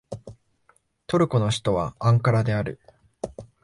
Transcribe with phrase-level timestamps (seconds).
[1.05, 2.79] トルコの首都はアンカラである